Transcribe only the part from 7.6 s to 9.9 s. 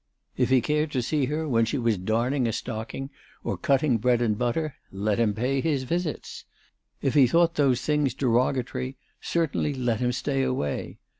things derogatory, certainly